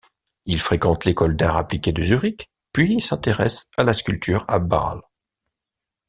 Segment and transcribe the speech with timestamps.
[0.45, 5.03] Il fréquente l’école d'arts appliqués de Zurich, puis s’intéresse à la sculpture à Bâle.